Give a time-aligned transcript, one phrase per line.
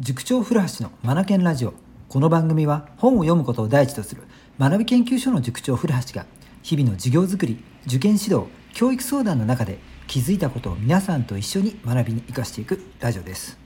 [0.00, 1.74] 塾長古橋のマナケンラジオ。
[2.08, 4.22] この番組は本を読むことを第一とする
[4.56, 6.24] 学び研究所の塾長古橋が
[6.62, 13.58] 日々の授業づくり受験指導教育相談の中で気づいたことを皆さんと一緒に学びに生かしていくラジオです。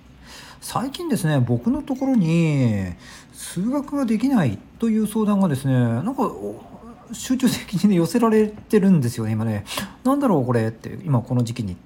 [0.63, 2.95] 最近ですね僕のところに
[3.35, 6.31] 数学ができないという相談がですねなんか
[7.13, 9.67] 集中的にね寄せられてるんですよね今ね
[10.03, 11.77] なんだろうこれって今この時期にっ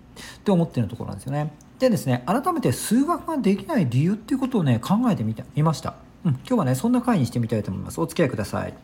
[0.45, 8.01] て思ってるところなんですよねでですね改めて数学ができない理由っていうことをね考えてみてみました、うん、今日はねそんな回にしてみたいと思います。
[8.01, 8.75] お付き合いください。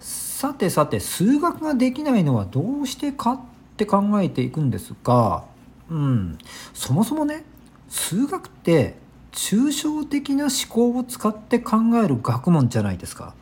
[0.00, 3.40] さてさて数学ができないのはどうしてかっ
[3.76, 5.44] て考えていくんですが
[5.90, 6.38] うん
[6.74, 7.42] そもそもね
[7.88, 8.96] 数学って
[9.32, 13.34] 抽象的な思考を使って考える学問じゃないですか。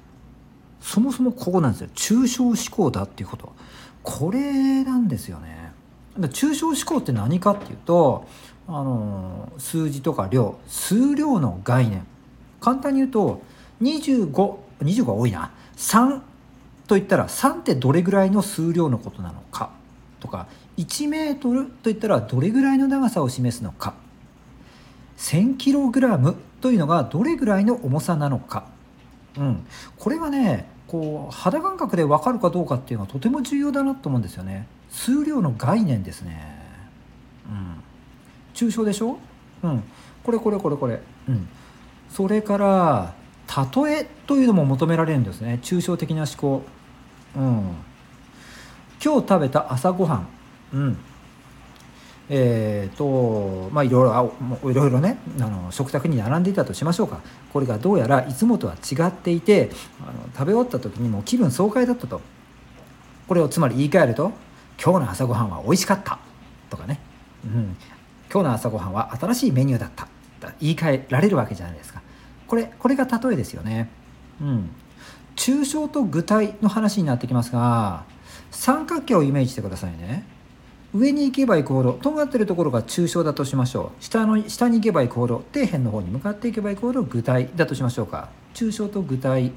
[0.81, 1.89] そもそもここなんですよ。
[1.95, 3.53] 抽象思考だっていうこと
[4.03, 5.64] これなんですよね。
[6.19, 8.27] 抽象思考って何かっていうと
[8.67, 10.59] あの数字とか量。
[10.67, 12.07] 数量の概念。
[12.61, 13.43] 簡単に言うと
[13.83, 15.51] 2525は多いな。
[15.77, 16.21] 3
[16.87, 19.71] といったら3ってどれぐらいの数量のことなのか。
[20.21, 20.47] とか
[20.79, 23.95] 1メートルといったらどれぐらいの長さを示すのか。
[25.19, 28.65] 1000キログラムというのがどれぐらいの重さなのか、
[29.37, 29.67] うん、
[29.99, 34.69] これはねこう肌感覚で分かるかどうかっていうのはとても重要だなと思うんですよね。
[34.91, 36.57] 数量の概念ですね。
[37.51, 37.83] うん。
[38.55, 39.19] 抽象でしょ？
[39.65, 39.83] うん。
[40.23, 41.01] これこれこれこれ。
[41.29, 41.49] うん。
[42.11, 43.15] それから
[43.75, 45.59] 例えというのも求められるんですね。
[45.65, 46.63] 抽象的な思考。
[47.35, 47.43] うん。
[49.05, 50.29] 今日食べた朝ごはん。
[50.75, 50.97] うん。
[52.31, 57.21] えーとまあいろいろいろいろねあの食卓に並んでいたとしましょうか。
[57.53, 62.21] これがどうやらいつもとは違っていてあの食べ終わった時にも気分爽快だったと。
[63.29, 64.33] これをつまり言い換えると
[64.83, 66.19] 今日の朝ごはんは美味しかった。
[66.71, 66.99] とかね、
[67.45, 67.77] うん、
[68.33, 70.09] 今日の朝ごはんは新しいメニューだった。
[70.41, 72.03] と言い換えられるわけじゃないですか。
[72.47, 73.91] これこれが例えですよね。
[74.41, 74.71] うん。
[75.37, 78.05] 抽象と具体の話になってきますが
[78.51, 80.25] 三角形をイメージしてくださいね。
[80.95, 84.03] 上に行けば行くほどとんがってるところが抽象だとしましょう。
[84.03, 88.29] 下の下に行けば行くほど底辺の方に向かっていけば行くほど具体だとしましょうか。
[88.55, 89.51] 抽象と具体。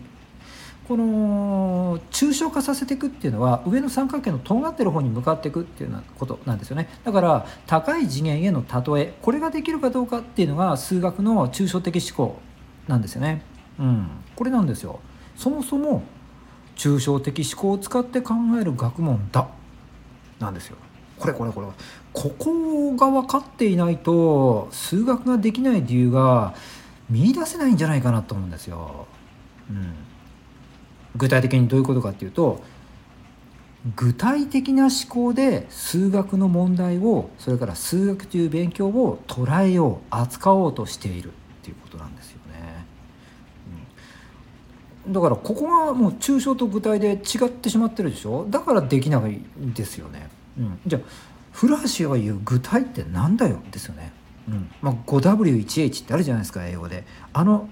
[0.88, 6.88] この抽象化させていくっていうのは上の三角形のとんがってる方に向かっていくっていうようなことなんですよね。
[7.04, 12.40] だから高い次元への例えこれができるかどうかっていうのが数学の抽象的思考
[12.88, 13.44] なんですよね。
[13.78, 14.08] うん。
[14.36, 15.02] これなんですよ。
[15.36, 16.04] そもそも
[16.78, 19.48] 抽象的思考を使って考える学問だ。
[20.40, 20.78] なんですよ。
[21.20, 21.68] これこれこれ。
[22.14, 26.56] ここが分かっていないと数学ができない理由が
[27.10, 29.08] 見いだせないんじゃないかなと思うんですよ。
[29.70, 29.94] うん。
[31.16, 32.62] 具体的にどういうことかっていうと
[33.96, 41.32] 具体的な思考で数学の問題をそれから数学という勉強を捉えよう扱おうとしているっ
[41.64, 42.86] ていうことなんですよね。
[45.08, 48.46] うん、だからここがもう抽象と具体で違ってしまってるでしょ？
[48.50, 50.30] だからできないんですよね。
[50.58, 51.02] うん、じゃあ
[51.52, 53.60] 古橋が言う具体ってなんだよ？
[53.72, 54.12] ですよね。
[54.48, 54.70] うん。
[54.82, 57.04] まあ、5W1H ってあるじゃないですか英語で。
[57.34, 57.70] あの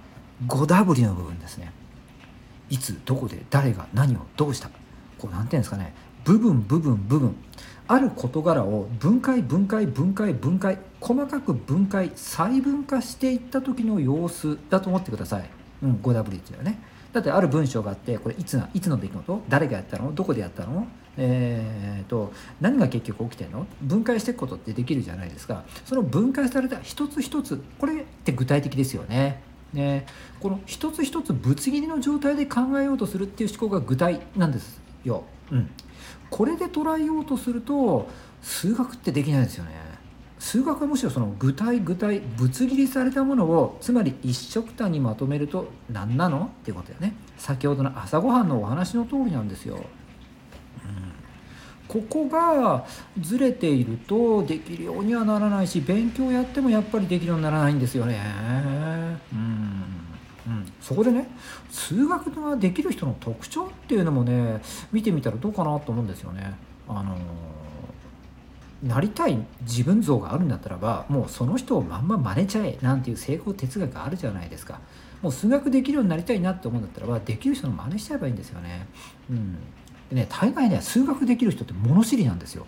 [0.48, 1.72] 5W の部分ですね。
[2.70, 4.70] いつどこで誰が何をどうした？
[5.18, 5.94] こう何て言うんですかね。
[6.24, 7.36] 部分部分部分。
[7.88, 15.48] ある事柄を分解分解分解分解細かく分解細分化していった時の様子だと思ってください、
[15.84, 16.80] うん、5W っていうのはね。
[17.14, 19.44] だってある文章があってこれいつないつの出来事？
[19.48, 20.16] 誰がやったの？
[20.16, 20.88] どこでやったの？
[21.18, 23.68] えーと、何が結局起きてるの？
[23.82, 25.64] 分解していくことってできるじゃないですか。
[25.86, 29.42] その分解された一つ一つこれって具体的ですよね。
[29.74, 30.06] ね、
[30.40, 35.24] この一つ一つぶつ切りの状態で考えようとするっていう思考が具体なんですよ。
[35.52, 35.70] うん、
[36.30, 38.08] これで捉えようとすると
[38.42, 39.72] 数学ってできないですよね。
[40.40, 46.46] 数学はむしろその具体具体ぶつ切りされたものをつまり一色単にまとめると何なの？
[46.46, 47.16] っていうことだよね。
[47.38, 49.84] 先ほどの朝ごはんのお話の通りなんですよ。
[51.88, 52.86] ここが
[53.20, 58.20] ずれているとできるようにはならないし勉強やってもやっぱりできるようにならないんですよね。
[59.34, 59.84] うん
[60.48, 61.28] うん、そこでね
[61.72, 64.62] 数学ができる人の特徴っていうのもね
[64.92, 66.56] 見てみたらどうかなと思うんですよね。
[66.88, 67.18] あの
[68.84, 74.80] なりたい自分像があるんだったらばもうその人をまんま真似ちゃえなんていう成功哲学があるじゃないですか。
[75.22, 78.88] もう数学できるようになりたいなって思うんだったらばできる人の真似しちゃえばいいんですよね。
[79.30, 79.58] うん
[80.10, 82.66] でね大概ね数学できる人って物知りなんですよ。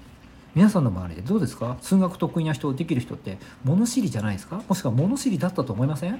[0.55, 1.77] 皆さんの周りでどうですか？
[1.81, 4.61] 数学得意な人できる人って物知りじゃないですか？
[4.67, 6.19] もしくは物知りだったと思いません？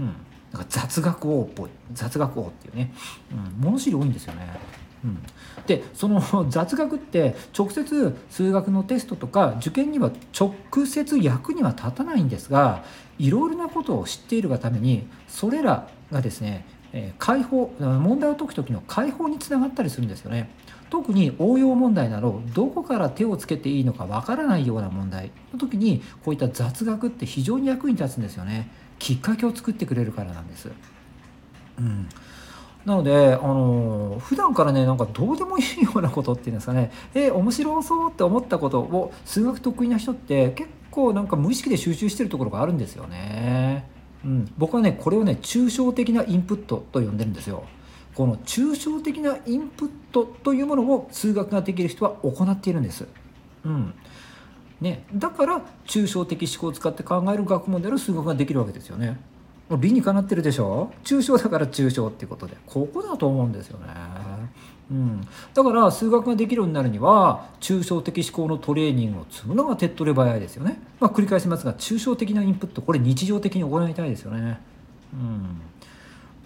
[0.00, 0.06] うん。
[0.52, 1.70] なんか雑学王っぽい。
[1.92, 2.92] 雑学王っていうね、
[3.32, 4.48] うん、物知り多いんですよね。
[5.04, 5.18] うん、
[5.66, 6.20] でその
[6.50, 10.54] 雑学って直接数学のテストとか受験には直
[10.86, 12.82] 接役には立たないんですが
[13.18, 16.64] いろいろなことを知っているがためにそれらがですね
[17.18, 20.50] 解放問題を解く時の解放につながったりするんですよね。
[20.90, 28.70] 特に応用問題などどこから手をつけていいのかわからないような問題の時にこういった雑学って非常に役に立つんですよね。
[28.98, 30.70] きっかけを作ってくれるからなんです。
[31.78, 32.08] うん
[32.86, 43.95] なので、あのー、普段からねなんかどうでもいいようなことっていうんですかねえー、面白そうって思ったことを数学得意な人って結構なんか無意識で集中してるところがあるんですよね。
[44.26, 47.64] うん、僕はねこれをね抽象的なインプットと呼んでるんですよ。
[48.14, 53.06] この抽象的なインプットというものを数学ができる人は行っているんです。
[53.64, 53.94] うん
[54.80, 59.18] ね、だから抽象的思考を使って考える学問である数学ができるわけですよね。
[59.70, 60.92] 理にかなってるでしょ？
[61.04, 63.86] 抽象だから抽象っていうことでここだと思うんですよね。
[64.90, 70.80] うん、だから数学ができるようになるには抽象的思考のトレーニングを積むのが手っ取り早いですよね。
[71.00, 74.60] まあ、繰り返しますが抽象的なインプットこれ日常的に行いたいですよね。
[75.12, 75.60] うん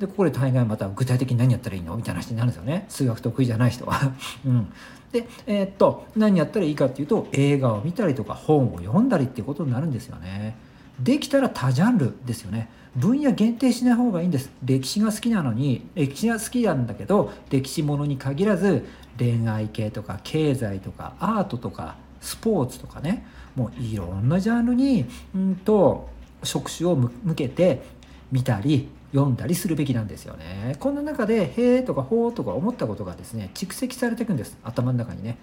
[0.00, 4.00] でここで大概また具体的に何やったらいいのみたいな話になるんですよね数学得意じゃない人は。
[4.46, 4.72] うん、
[5.12, 10.56] で、えー、っと何やったらいいかっていうと映画を見たりとか本を読んだりっていうことになるんですよね。
[11.00, 12.68] できたら多ジャンルですよね。
[12.96, 14.50] 分野限定しない方がいいんです。
[14.64, 18.86] 歴史が好きなのに歴史が好きなんだけど歴史ものに限らず
[19.18, 23.24] 恋愛系とか経済とかアートとかスポーツとかね。
[23.56, 26.08] もういろんなジャンルにうんと
[26.42, 27.82] 触手を向けて
[28.30, 30.76] 見たり読んだりするべきなんですよね。
[30.78, 34.56] こんな中で「へえ」とか「ほう」とか思ったことがですね蓄積されていくんです。
[34.62, 35.36] 頭の中にね。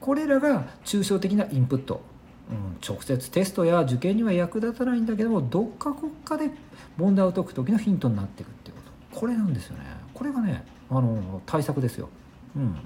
[0.00, 2.02] これらが抽象的なインプット、
[2.50, 6.50] うん、直接テストや受験には役立たないんだけどもどっか国家で
[6.98, 8.82] 問題を解く時のヒントになっていくっていうこ
[9.12, 9.18] と。
[9.20, 9.84] これなんですよね。
[10.12, 12.08] これがねあの対策ですよ。
[12.54, 12.76] うん。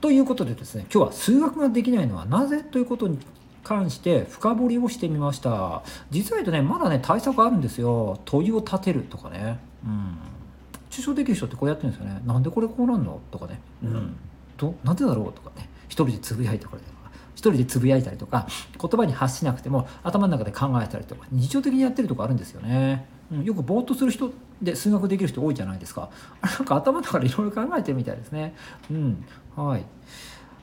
[0.00, 3.18] ということでですね今日は数学ができないのはなぜということに
[3.62, 5.82] 関して深掘りをしてみました。
[6.10, 8.20] 実は言うとねまだね対策あるんですよ。
[8.26, 9.58] 問いを立てるとかね。
[9.84, 10.18] うん。
[10.90, 12.20] 抽象できる人ってこうやってるんですよね。
[12.26, 13.20] なんでこれこうなんの？
[13.30, 13.60] とかね。
[13.82, 14.14] うん。
[14.58, 15.32] となんでだろう？
[15.32, 15.70] とかね。
[15.88, 16.82] 一人でつぶやいてこれ
[17.34, 18.46] 一人でつぶやいたりとか
[18.80, 24.32] 言葉に発しなくても頭の中で考えたりとか日常的にやってるとこあるんですよね、うん、よくぼーっとする人
[24.62, 26.10] で数学できる人多いじゃないですか。
[26.40, 28.54] あれなんか頭の中でいろいろ考えてるみたいですね。
[28.90, 29.24] うん
[29.56, 29.84] はい。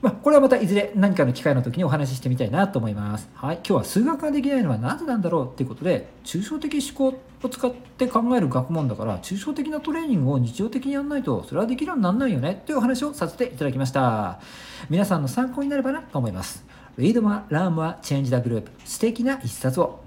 [0.01, 3.29] まあ、これはまたいずれ何かの機会の時にお話ししてみたいなと思います。
[3.35, 14.39] はい、今日は数学ができないのはなぜなんだろうっていうことで抽象的思考を使って考える学問だから抽象的なトレーニングを日常的にやらないとそれはできるようにならないよねというお話をさせていただきました。
[14.89, 16.65] 皆さんの参考になればなと思います。
[16.97, 19.99] Read more, learn more, change the group 素敵な一冊を